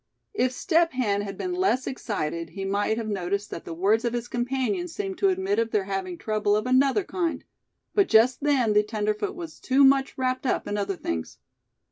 [0.33, 4.13] If Step Hen had been less excited he might have noticed that the words of
[4.13, 7.43] his companion seemed to admit of their having trouble of another kind;
[7.93, 11.37] but just then the tenderfoot was too much wrapped up in other things.